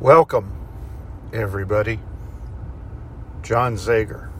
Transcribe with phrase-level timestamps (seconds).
[0.00, 0.50] Welcome,
[1.30, 2.00] everybody.
[3.42, 4.30] John Zager.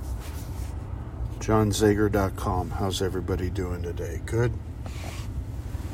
[1.38, 2.70] JohnZager.com.
[2.70, 4.22] How's everybody doing today?
[4.24, 4.54] Good?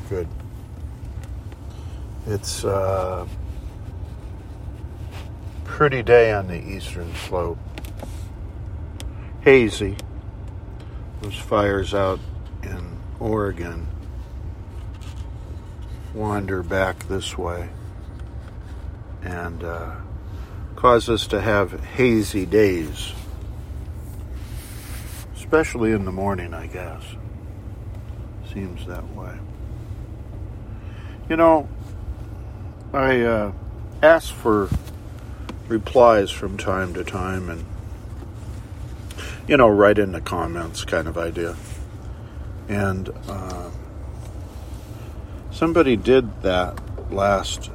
[0.07, 0.29] Good.
[2.27, 3.27] It's a
[5.65, 7.59] pretty day on the eastern slope.
[9.41, 9.97] Hazy.
[11.19, 12.21] Those fires out
[12.63, 13.85] in Oregon
[16.13, 17.67] wander back this way
[19.31, 19.95] and uh,
[20.75, 23.13] cause us to have hazy days
[25.47, 27.01] especially in the morning, I guess.
[28.51, 29.33] Seems that way.
[31.29, 31.69] You know,
[32.91, 33.51] I uh,
[34.03, 34.69] ask for
[35.69, 37.65] replies from time to time and,
[39.47, 41.55] you know, write in the comments kind of idea.
[42.67, 43.69] And uh,
[45.51, 46.77] somebody did that
[47.09, 47.71] last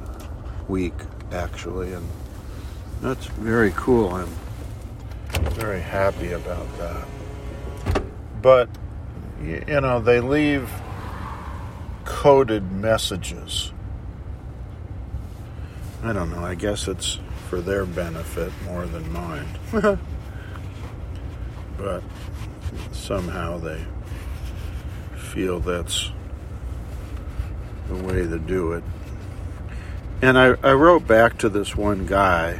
[0.67, 0.93] week,
[1.33, 2.07] actually, and
[3.01, 4.09] that's very cool.
[4.09, 4.29] I'm
[5.51, 7.07] very happy about that.
[8.41, 8.69] But
[9.41, 10.69] you know they leave
[12.05, 13.71] coded messages.
[16.03, 16.45] I don't know.
[16.45, 19.47] I guess it's for their benefit more than mine.
[21.77, 22.03] But
[22.93, 23.83] somehow they
[25.17, 26.11] feel that's
[27.89, 28.83] the way to do it
[30.23, 32.59] and I, I wrote back to this one guy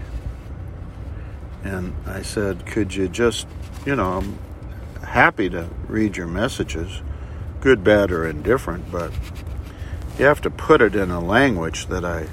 [1.64, 3.48] and i said could you just
[3.86, 4.38] you know I'm
[5.14, 7.04] happy to read your messages,
[7.62, 9.12] good, bad, or indifferent, but
[10.18, 12.28] you have to put it in a language that I,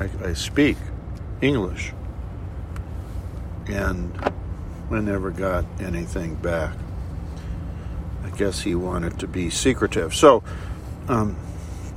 [0.00, 0.76] I, I speak,
[1.40, 1.92] English.
[3.66, 4.18] And
[4.90, 6.74] I never got anything back.
[8.24, 10.12] I guess he wanted to be secretive.
[10.12, 10.42] So,
[11.06, 11.36] um,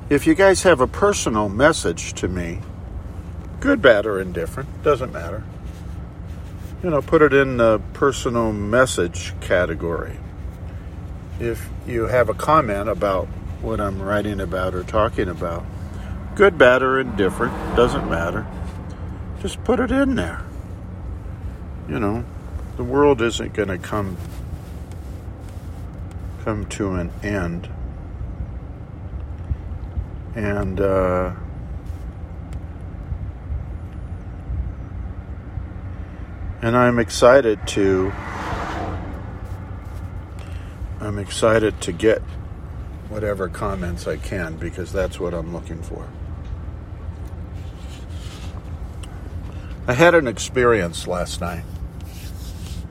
[0.09, 2.59] if you guys have a personal message to me,
[3.59, 5.43] good, bad, or indifferent, doesn't matter
[6.85, 10.19] you know, put it in the personal message category.
[11.39, 13.25] If you have a comment about
[13.59, 15.65] what I'm writing about or talking about,
[16.35, 18.45] good, bad, or indifferent, doesn't matter.
[19.41, 20.45] Just put it in there.
[21.89, 22.23] You know,
[22.77, 24.15] the world isn't going to come
[26.43, 27.67] come to an end.
[30.35, 31.33] And uh,
[36.61, 38.11] and I'm excited to
[40.99, 42.21] I'm excited to get
[43.09, 46.07] whatever comments I can because that's what I'm looking for.
[49.87, 51.63] I had an experience last night.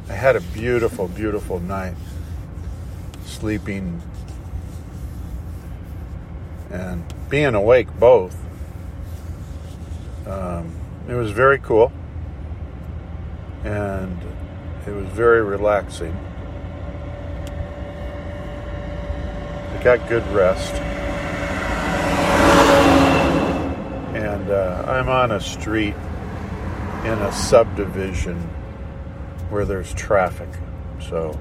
[0.08, 1.96] I had a beautiful, beautiful night
[3.24, 4.00] sleeping
[6.70, 8.36] and being awake both.
[10.26, 10.74] Um,
[11.08, 11.92] it was very cool
[13.64, 14.18] and
[14.86, 16.14] it was very relaxing.
[19.72, 20.74] I got good rest.
[24.14, 25.94] And uh, I'm on a street
[27.04, 28.38] in a subdivision
[29.48, 30.48] where there's traffic.
[31.08, 31.38] So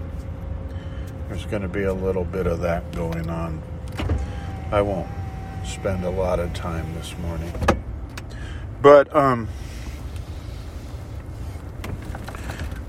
[1.27, 3.61] there's going to be a little bit of that going on.
[4.71, 5.07] I won't
[5.63, 7.53] spend a lot of time this morning.
[8.81, 9.47] But, um,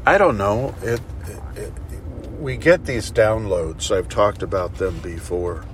[0.07, 0.75] I don't know.
[0.83, 1.73] It, it, it,
[2.39, 3.91] we get these downloads.
[3.91, 5.65] I've talked about them before,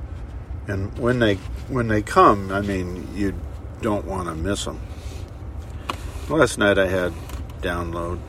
[0.68, 1.34] and when they
[1.66, 3.34] when they come, I mean, you
[3.82, 4.80] don't want to miss them.
[6.28, 7.12] Last night I had
[7.60, 8.20] download,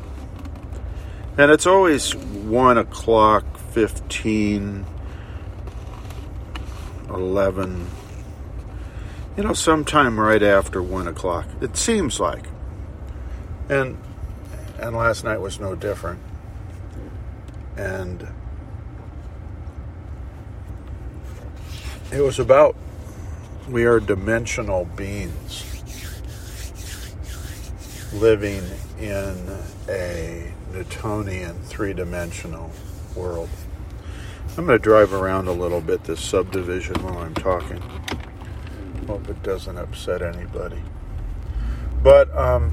[1.37, 4.87] and it's always one o'clock, fifteen,
[7.09, 7.85] eleven.
[9.41, 11.47] You know, sometime right after one o'clock.
[11.61, 12.45] It seems like,
[13.69, 13.97] and
[14.77, 16.19] and last night was no different.
[17.75, 18.27] And
[22.11, 22.75] it was about
[23.67, 25.65] we are dimensional beings
[28.13, 28.63] living
[28.99, 29.57] in
[29.89, 32.69] a Newtonian three dimensional
[33.15, 33.49] world.
[34.55, 37.81] I'm going to drive around a little bit this subdivision while I'm talking.
[39.07, 40.81] Hope it doesn't upset anybody.
[42.01, 42.71] But, um,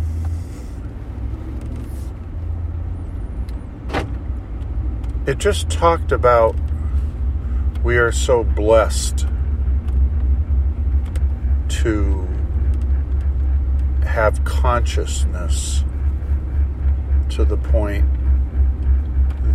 [5.27, 6.57] it just talked about
[7.83, 9.27] we are so blessed
[11.69, 12.27] to
[14.05, 15.85] have consciousness
[17.29, 18.05] to the point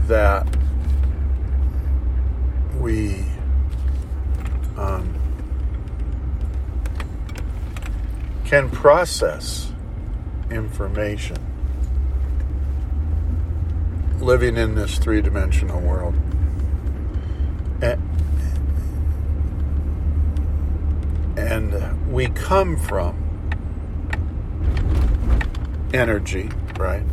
[0.07, 0.47] that
[2.79, 3.25] we
[4.77, 5.12] um,
[8.53, 9.71] can process
[10.51, 11.35] information
[14.19, 16.13] living in this three dimensional world.
[17.81, 18.00] And,
[21.35, 23.17] and we come from
[25.91, 27.07] energy, right?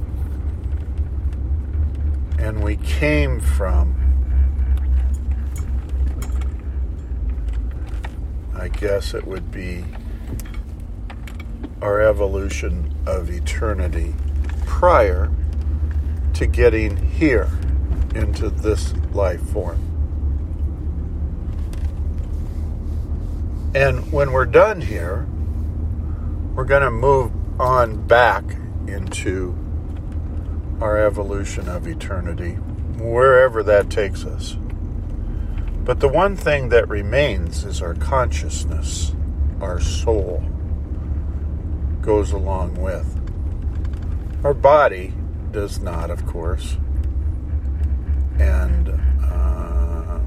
[2.39, 3.95] And we came from,
[8.55, 9.87] I guess it would be
[11.83, 14.15] our evolution of eternity
[14.67, 15.31] prior
[16.35, 17.51] to getting here
[18.15, 19.79] into this life form.
[23.75, 25.27] And when we're done here,
[26.55, 28.45] we're going to move on back
[28.87, 29.57] into
[30.81, 32.55] our evolution of eternity,
[32.99, 34.57] wherever that takes us.
[35.85, 39.15] But the one thing that remains is our consciousness,
[39.61, 40.43] our soul
[42.03, 43.17] goes along with.
[44.45, 45.13] Our body
[45.51, 46.77] does not, of course.
[48.39, 48.89] And
[49.23, 50.21] uh,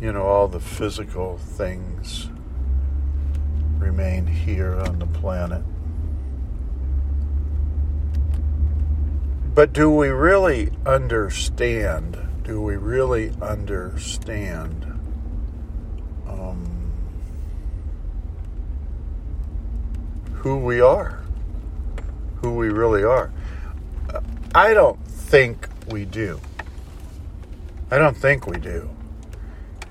[0.00, 2.30] you know, all the physical things
[3.78, 5.62] remain here on the planet.
[9.54, 12.16] But do we really understand?
[12.44, 14.86] Do we really understand
[16.26, 16.92] um,
[20.40, 21.20] who we are?
[22.36, 23.30] Who we really are?
[24.54, 26.40] I don't think we do.
[27.90, 28.88] I don't think we do.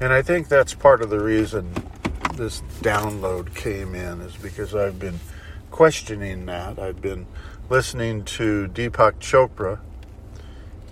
[0.01, 1.71] And I think that's part of the reason
[2.33, 5.19] this download came in is because I've been
[5.69, 6.79] questioning that.
[6.79, 7.27] I've been
[7.69, 9.79] listening to Deepak Chopra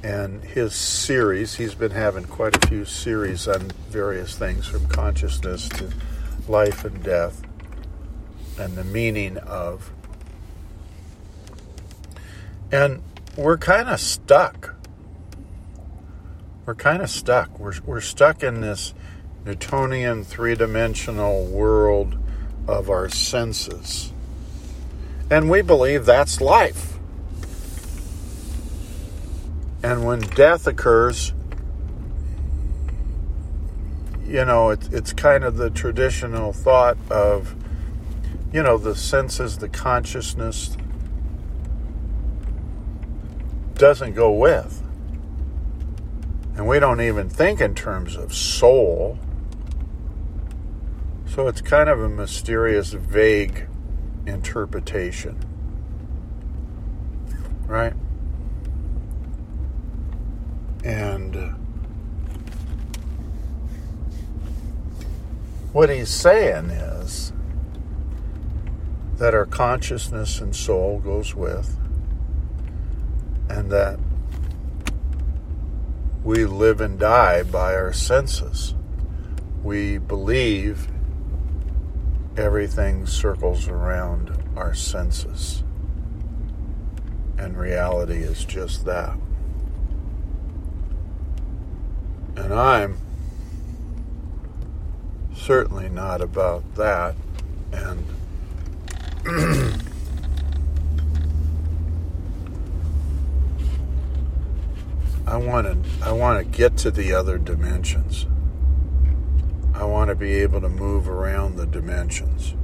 [0.03, 1.55] and his series.
[1.55, 5.89] He's been having quite a few series on various things from consciousness to
[6.47, 7.46] life and death
[8.57, 9.91] and the meaning of.
[12.71, 13.01] And
[13.35, 14.75] we're kind of stuck.
[16.65, 17.59] We're kind of stuck.
[17.59, 18.93] We're, we're stuck in this
[19.45, 22.17] Newtonian three dimensional world
[22.67, 24.11] of our senses.
[25.29, 26.97] And we believe that's life.
[29.83, 31.33] And when death occurs,
[34.25, 37.55] you know, it, it's kind of the traditional thought of,
[38.51, 40.75] you know, the senses, the consciousness
[43.75, 44.83] doesn't go with.
[46.55, 49.19] And we don't even think in terms of soul
[51.37, 53.67] so it's kind of a mysterious, vague
[54.25, 55.37] interpretation.
[57.67, 57.93] Right?
[60.83, 61.49] And uh,
[65.73, 66.96] what he's saying is
[69.17, 71.77] that our consciousness and soul goes with,
[73.49, 73.99] and that
[76.23, 78.75] we live and die by our senses.
[79.63, 80.87] We believe
[82.37, 85.63] everything circles around our senses.
[87.37, 89.17] And reality is just that.
[92.35, 92.97] And I'm
[95.35, 97.15] certainly not about that.
[97.71, 98.05] And
[99.27, 99.81] I
[105.35, 108.25] want to I want to get to the other dimensions.
[109.73, 112.55] I want to be able to move around the dimensions.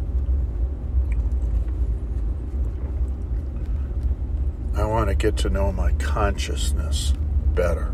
[4.73, 7.13] I want to get to know my consciousness
[7.53, 7.93] better.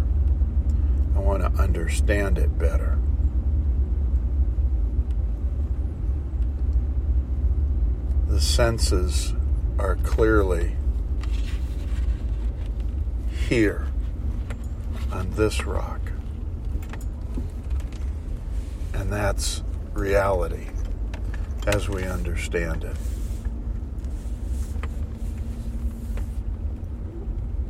[1.15, 2.98] I want to understand it better.
[8.39, 9.33] The senses
[9.77, 10.77] are clearly
[13.49, 13.87] here
[15.11, 15.99] on this rock.
[18.93, 20.67] And that's reality
[21.67, 22.95] as we understand it.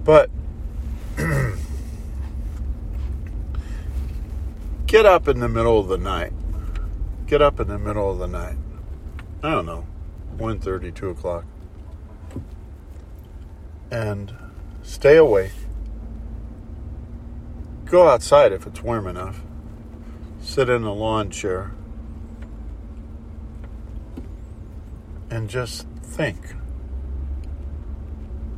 [0.04, 0.30] But
[4.86, 6.34] get up in the middle of the night.
[7.26, 8.58] Get up in the middle of the night.
[9.42, 9.88] I don't know,
[10.40, 11.46] 1.30, 2 o'clock.
[13.92, 14.34] And
[14.82, 15.52] stay awake.
[17.86, 19.42] Go outside if it's warm enough.
[20.42, 21.72] Sit in a lawn chair.
[25.30, 26.56] And just think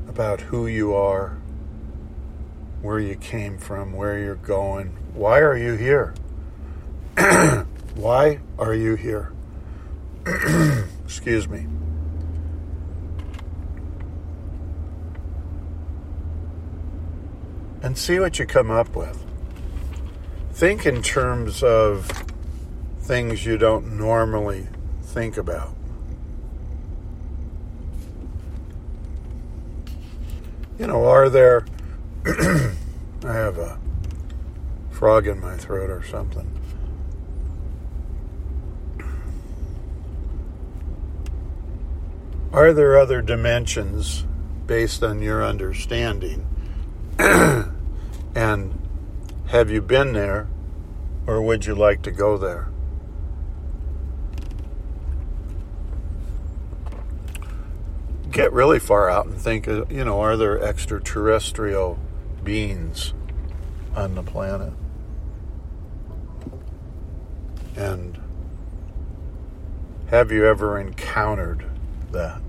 [0.07, 1.38] about who you are,
[2.81, 4.89] where you came from, where you're going.
[5.13, 6.13] Why are you here?
[7.95, 9.31] Why are you here?
[11.11, 11.67] Excuse me.
[17.81, 19.21] And see what you come up with.
[20.53, 22.09] Think in terms of
[23.01, 24.67] things you don't normally
[25.03, 25.75] think about.
[30.79, 31.65] You know, are there.
[32.25, 32.73] I
[33.25, 33.77] have a
[34.91, 36.60] frog in my throat or something.
[42.53, 44.25] Are there other dimensions
[44.67, 46.46] based on your understanding?
[48.36, 48.88] and
[49.48, 50.50] have you been there
[51.25, 52.67] or would you like to go there?
[58.31, 61.98] Get really far out and think, uh, you know, are there extraterrestrial
[62.43, 63.13] beings
[63.96, 64.74] on the planet?
[67.77, 68.20] And
[70.10, 71.70] have you ever encountered
[72.11, 72.41] that?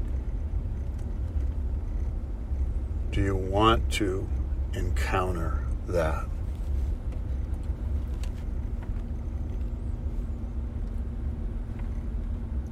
[3.11, 4.26] Do you want to
[4.75, 6.25] encounter that?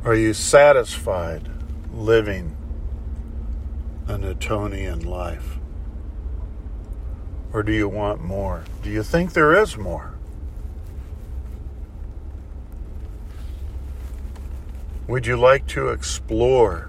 [0.02, 1.50] Are you satisfied
[1.92, 2.56] living
[4.08, 5.58] a Newtonian life?
[7.52, 8.64] Or do you want more?
[8.82, 10.14] Do you think there is more?
[15.10, 16.88] Would you like to explore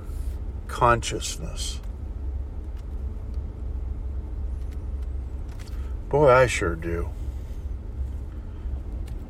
[0.67, 1.81] consciousness?
[6.07, 7.09] Boy, I sure do.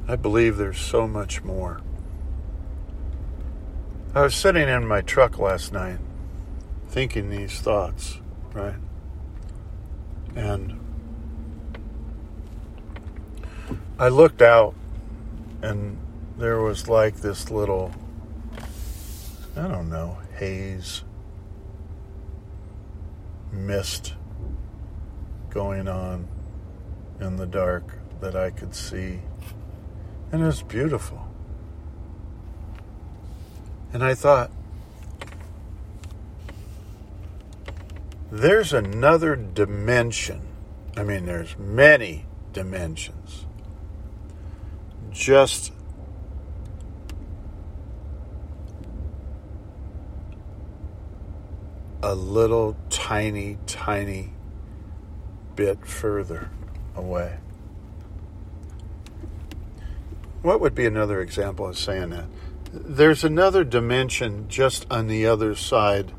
[0.10, 1.80] I believe there's so much more.
[4.14, 6.00] I was sitting in my truck last night
[6.90, 8.20] thinking these thoughts,
[8.52, 8.76] right?
[10.36, 10.78] And
[13.98, 14.76] I looked out
[15.62, 15.98] and
[16.38, 17.94] there was like this little
[19.56, 21.04] I don't know, haze,
[23.52, 24.14] mist
[25.50, 26.28] going on
[27.20, 29.20] in the dark that I could see.
[30.32, 31.28] And it was beautiful.
[33.94, 34.52] And I thought,
[38.32, 40.42] there's another dimension.
[40.96, 43.46] I mean, there's many dimensions.
[45.12, 45.74] Just
[52.04, 54.34] a little tiny, tiny
[55.56, 56.50] bit further
[56.96, 57.38] away.
[60.42, 62.26] What would be another example of saying that?
[62.74, 66.14] There's another dimension just on the other side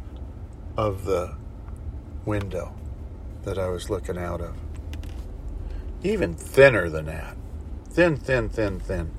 [0.76, 1.34] of the
[2.24, 2.74] window
[3.42, 4.54] that I was looking out of.
[6.04, 7.36] Even thinner than that.
[7.90, 9.10] Thin, thin, thin, thin.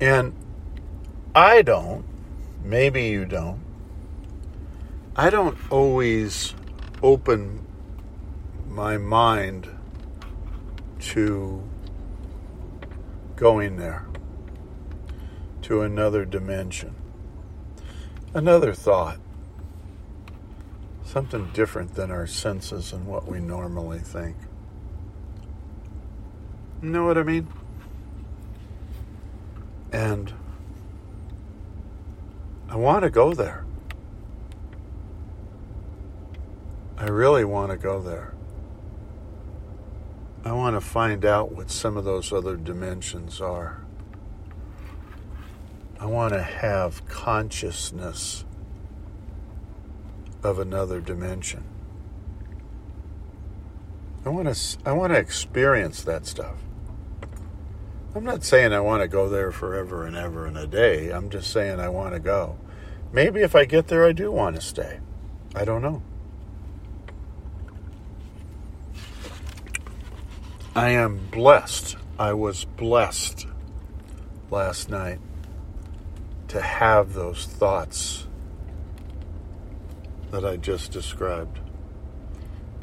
[0.00, 0.34] And
[1.34, 2.04] I don't,
[2.62, 3.60] maybe you don't,
[5.16, 6.54] I don't always
[7.02, 7.66] open
[8.68, 9.68] my mind
[11.00, 11.62] to
[13.36, 14.06] going there,
[15.62, 16.94] to another dimension,
[18.34, 19.18] another thought,
[21.02, 24.36] something different than our senses and what we normally think.
[26.82, 27.48] You know what I mean?
[29.92, 30.32] And
[32.72, 33.66] I want to go there.
[36.96, 38.32] I really want to go there.
[40.42, 43.82] I want to find out what some of those other dimensions are.
[46.00, 48.46] I want to have consciousness
[50.42, 51.64] of another dimension.
[54.24, 56.56] I want to I want to experience that stuff.
[58.14, 61.10] I'm not saying I want to go there forever and ever and a day.
[61.10, 62.58] I'm just saying I want to go.
[63.12, 65.00] Maybe if I get there, I do want to stay.
[65.54, 66.02] I don't know.
[70.74, 71.96] I am blessed.
[72.18, 73.46] I was blessed
[74.50, 75.20] last night
[76.48, 78.26] to have those thoughts
[80.30, 81.60] that I just described.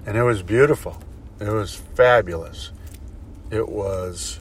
[0.05, 1.01] And it was beautiful.
[1.39, 2.71] It was fabulous.
[3.49, 4.39] It was,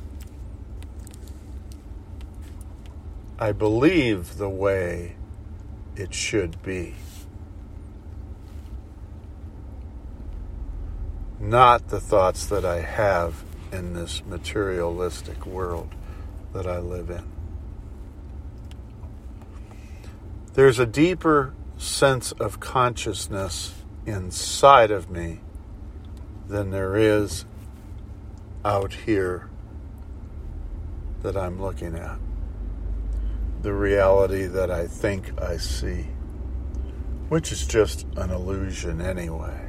[3.39, 5.17] I believe, the way
[5.99, 6.95] it should be.
[11.41, 15.95] Not the thoughts that I have in this materialistic world
[16.53, 17.25] that I live in.
[20.55, 23.75] There's a deeper sense of consciousness
[24.07, 25.41] inside of me
[26.49, 27.45] than there is
[28.65, 29.49] out here
[31.23, 32.19] that I'm looking at.
[33.63, 36.07] The reality that I think I see,
[37.29, 39.69] which is just an illusion anyway.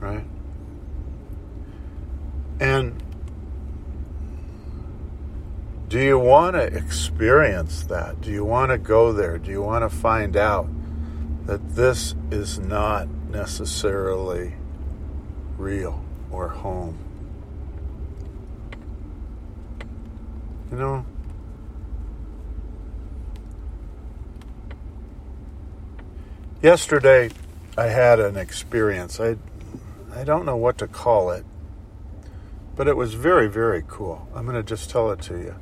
[0.00, 0.24] Right?
[2.58, 3.02] And
[5.88, 8.20] do you want to experience that?
[8.20, 9.38] Do you want to go there?
[9.38, 10.68] Do you want to find out
[11.46, 14.54] that this is not necessarily
[15.58, 16.98] real or home?
[20.70, 21.06] You know?
[26.62, 27.30] Yesterday,
[27.78, 29.18] I had an experience.
[29.18, 29.36] I,
[30.14, 31.46] I don't know what to call it,
[32.76, 34.28] but it was very, very cool.
[34.34, 35.54] I'm going to just tell it to you.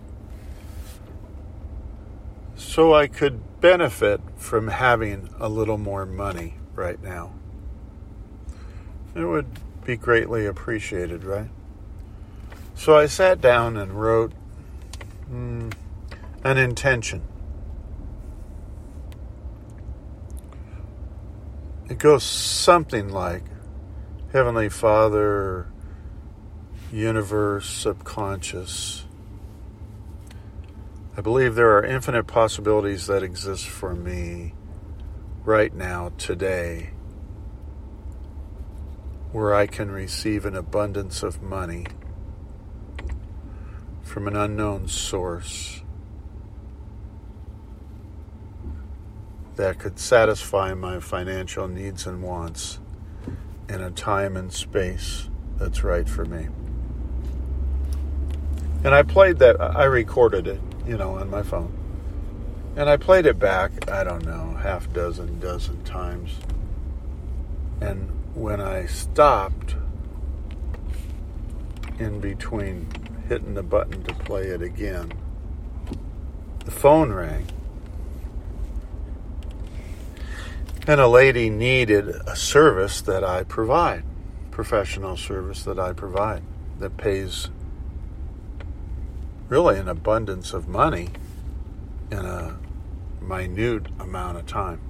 [2.57, 7.33] So I could benefit from having a little more money right now.
[9.15, 9.47] It would
[9.85, 11.51] be greatly appreciated, right?
[12.75, 14.33] So I sat down and wrote
[15.31, 15.73] mm,
[16.43, 17.23] an intention.
[21.89, 23.45] It goes something like
[24.31, 25.69] Heavenly Father,
[26.93, 29.07] universe, subconscious.
[31.17, 34.53] I believe there are infinite possibilities that exist for me
[35.47, 36.91] right now, today,
[39.33, 41.87] where I can receive an abundance of money
[44.03, 45.81] from an unknown source
[49.59, 52.79] that could satisfy my financial needs and wants
[53.69, 56.47] in a time and space that's right for me.
[58.85, 61.77] And I played that, I recorded it, you know, on my phone.
[62.77, 66.37] And I played it back, I don't know, half dozen, dozen times.
[67.81, 69.75] And when I stopped
[71.99, 72.87] in between
[73.29, 75.13] hitting the button to play it again,
[76.65, 77.49] the phone rang.
[80.89, 84.05] And a lady needed a service that I provide,
[84.51, 86.43] professional service that I provide,
[86.79, 87.51] that pays
[89.51, 91.11] really an abundance of money
[92.11, 92.57] in a
[93.21, 94.81] minute amount of time.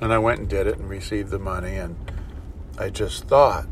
[0.00, 1.96] And I went and did it and received the money, and
[2.78, 3.66] I just thought,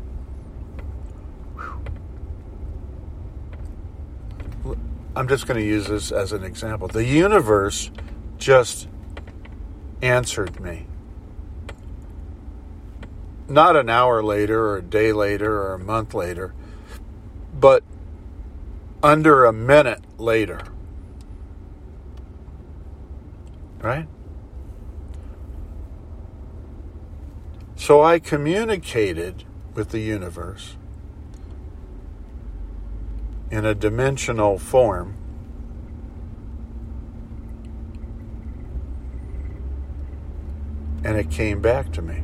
[5.15, 6.89] I'm just going to use this as an example.
[6.89, 7.89] The universe
[8.37, 8.89] just
[10.01, 10.85] answered me.
[13.47, 16.53] Not an hour later, or a day later, or a month later,
[17.57, 17.83] but
[19.01, 20.61] under a minute later.
[23.79, 24.07] Right?
[27.75, 30.75] So I communicated with the universe
[33.49, 35.15] in a dimensional form
[41.07, 42.21] and it came back to me.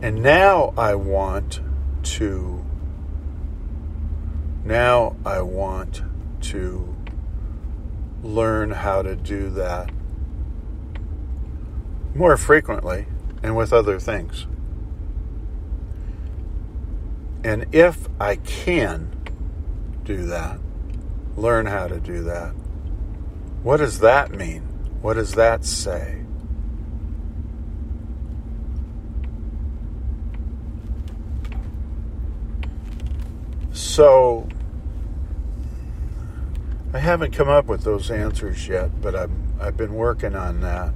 [0.00, 1.60] And now I want
[2.04, 2.64] to,
[4.64, 6.02] now I want
[6.42, 6.96] to
[8.22, 9.90] learn how to do that
[12.14, 13.06] more frequently
[13.42, 14.46] and with other things.
[17.42, 19.10] And if I can
[20.04, 20.60] do that,
[21.36, 22.52] learn how to do that,
[23.64, 24.62] what does that mean?
[25.00, 26.21] What does that say?
[33.92, 34.48] So
[36.94, 40.94] I haven't come up with those answers yet, but I'm, I've been working on that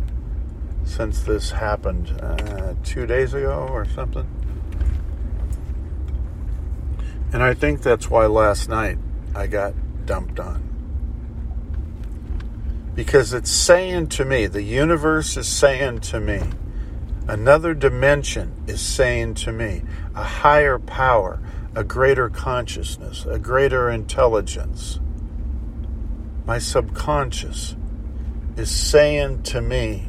[0.87, 4.26] since this happened uh, two days ago or something.
[7.35, 8.96] And I think that's why last night
[9.35, 9.74] I got
[10.06, 10.62] dumped on.
[12.94, 16.40] Because it's saying to me, the universe is saying to me,
[17.28, 19.82] another dimension is saying to me,
[20.14, 21.40] a higher power,
[21.76, 24.98] a greater consciousness, a greater intelligence.
[26.46, 27.76] My subconscious
[28.56, 30.08] is saying to me,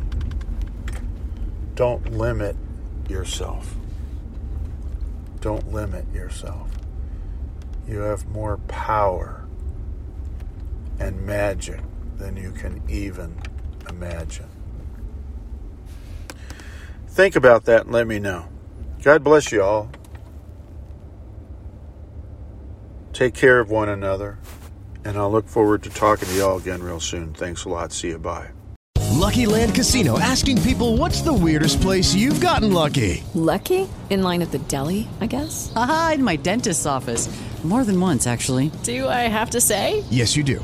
[1.75, 2.55] don't limit
[3.09, 3.75] yourself.
[5.39, 6.69] don't limit yourself.
[7.87, 9.45] You have more power
[10.99, 11.79] and magic
[12.17, 13.37] than you can even
[13.87, 14.49] imagine.
[17.07, 18.47] Think about that and let me know.
[19.03, 19.89] God bless you all.
[23.17, 24.37] Take care of one another,
[25.03, 27.33] and I'll look forward to talking to you all again real soon.
[27.33, 27.91] Thanks a lot.
[27.91, 28.19] See you.
[28.19, 28.51] Bye.
[29.09, 33.23] Lucky Land Casino asking people what's the weirdest place you've gotten lucky?
[33.33, 33.89] Lucky?
[34.11, 35.73] In line at the deli, I guess?
[35.75, 37.27] Aha, in my dentist's office.
[37.63, 38.69] More than once, actually.
[38.83, 40.03] Do I have to say?
[40.11, 40.63] Yes, you do.